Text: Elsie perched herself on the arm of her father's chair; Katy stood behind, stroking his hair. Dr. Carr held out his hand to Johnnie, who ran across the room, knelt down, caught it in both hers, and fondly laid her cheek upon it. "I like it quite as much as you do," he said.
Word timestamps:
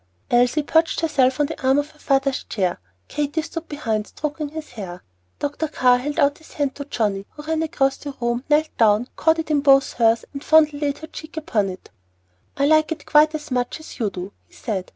Elsie 0.31 0.63
perched 0.63 1.01
herself 1.01 1.39
on 1.39 1.45
the 1.45 1.63
arm 1.63 1.77
of 1.77 1.91
her 1.91 1.99
father's 1.99 2.43
chair; 2.45 2.79
Katy 3.07 3.43
stood 3.43 3.67
behind, 3.69 4.07
stroking 4.07 4.49
his 4.49 4.71
hair. 4.71 5.03
Dr. 5.37 5.67
Carr 5.67 5.99
held 5.99 6.17
out 6.17 6.39
his 6.39 6.53
hand 6.53 6.73
to 6.73 6.85
Johnnie, 6.85 7.27
who 7.33 7.43
ran 7.43 7.61
across 7.61 7.97
the 7.97 8.15
room, 8.19 8.43
knelt 8.49 8.75
down, 8.79 9.09
caught 9.15 9.37
it 9.37 9.51
in 9.51 9.61
both 9.61 9.93
hers, 9.93 10.25
and 10.33 10.43
fondly 10.43 10.79
laid 10.79 10.97
her 10.97 11.07
cheek 11.07 11.37
upon 11.37 11.69
it. 11.69 11.91
"I 12.57 12.65
like 12.65 12.91
it 12.91 13.05
quite 13.05 13.35
as 13.35 13.51
much 13.51 13.79
as 13.79 13.99
you 13.99 14.09
do," 14.09 14.31
he 14.47 14.55
said. 14.55 14.89